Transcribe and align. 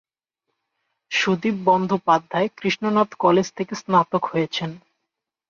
Sudip 1.11 1.55
Bandyopadhyay 1.65 2.47
Krishnath 2.57 3.09
college 3.19 3.47
থেকে 3.57 3.73
স্নাতক 3.75 4.23
হয়েছেন। 4.25 4.69